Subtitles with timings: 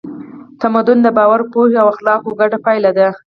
[0.61, 3.09] تمدن د باور، پوهې او اخلاقو ګډه پایله ده.